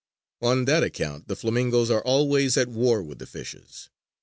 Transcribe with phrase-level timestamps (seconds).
[0.41, 3.91] On that account, the flamingoes are always at war with the fishes.